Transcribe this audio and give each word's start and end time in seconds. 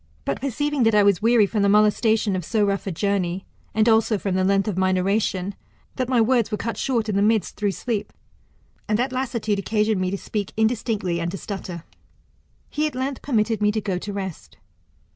But 0.25 0.41
perceiving 0.41 0.81
that 0.81 0.95
I 0.95 1.03
was 1.03 1.21
weary 1.21 1.45
from 1.45 1.61
the 1.61 1.69
molestation 1.69 2.35
of 2.35 2.43
so 2.43 2.65
rough 2.65 2.87
a 2.87 2.91
journey, 2.91 3.45
and 3.75 3.87
also 3.87 4.17
from 4.17 4.33
the 4.33 4.43
length 4.43 4.67
of 4.67 4.75
my 4.75 4.91
narration, 4.91 5.53
that 5.95 6.09
my 6.09 6.19
words 6.19 6.49
were 6.49 6.57
cut 6.57 6.75
short 6.75 7.07
in 7.07 7.15
the 7.15 7.21
midst 7.21 7.55
through 7.55 7.73
sleep; 7.73 8.11
and 8.87 8.97
that 8.97 9.11
lassitude 9.13 9.59
occasioned 9.59 10.01
me 10.01 10.09
to 10.09 10.17
speak 10.17 10.53
indistinctly 10.57 11.21
and 11.21 11.29
to 11.29 11.37
stutter, 11.37 11.83
he 12.71 12.87
at 12.87 12.95
length 12.95 13.21
pernitted 13.21 13.61
me 13.61 13.71
to 13.71 13.79
go 13.79 13.99
to 13.99 14.11
rest. 14.11 14.57